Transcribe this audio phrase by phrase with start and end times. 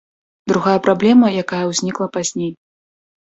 [0.51, 2.49] Другая праблема, якая ўзнікла пазней.